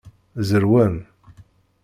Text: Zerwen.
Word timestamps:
Zerwen. 0.47 0.95